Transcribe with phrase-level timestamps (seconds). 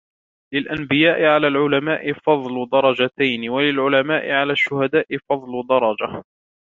[0.53, 6.23] لِلْأَنْبِيَاءِ عَلَى الْعُلَمَاءِ فَضْلُ دَرَجَتَيْنِ وَلِلْعُلَمَاءِ عَلَى الشُّهَدَاءِ فَضْلُ دَرَجَةٍ